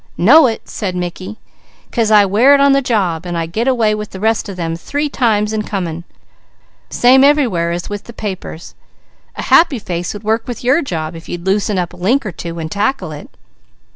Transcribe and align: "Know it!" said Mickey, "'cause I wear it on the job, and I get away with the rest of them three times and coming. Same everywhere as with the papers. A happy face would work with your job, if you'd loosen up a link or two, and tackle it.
"Know 0.17 0.47
it!" 0.47 0.67
said 0.67 0.95
Mickey, 0.95 1.37
"'cause 1.91 2.09
I 2.09 2.25
wear 2.25 2.55
it 2.55 2.59
on 2.59 2.71
the 2.71 2.81
job, 2.81 3.23
and 3.23 3.37
I 3.37 3.45
get 3.45 3.67
away 3.67 3.93
with 3.93 4.09
the 4.09 4.19
rest 4.19 4.49
of 4.49 4.55
them 4.57 4.75
three 4.75 5.09
times 5.09 5.53
and 5.53 5.63
coming. 5.63 6.05
Same 6.89 7.23
everywhere 7.23 7.71
as 7.71 7.87
with 7.87 8.05
the 8.05 8.11
papers. 8.13 8.73
A 9.35 9.43
happy 9.43 9.77
face 9.77 10.11
would 10.15 10.23
work 10.23 10.47
with 10.47 10.63
your 10.63 10.81
job, 10.81 11.15
if 11.15 11.29
you'd 11.29 11.45
loosen 11.45 11.77
up 11.77 11.93
a 11.93 11.97
link 11.97 12.25
or 12.25 12.31
two, 12.31 12.57
and 12.57 12.71
tackle 12.71 13.11
it. 13.11 13.29